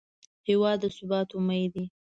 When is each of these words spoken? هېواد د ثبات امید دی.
هېواد 0.47 0.77
د 0.81 0.83
ثبات 0.97 1.29
امید 1.37 1.69
دی. 1.73 1.85